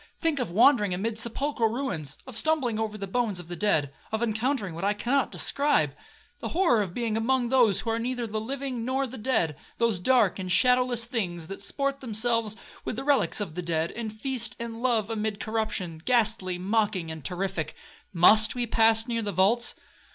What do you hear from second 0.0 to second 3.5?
Think of wandering amid sepulchral ruins, of stumbling over the bones of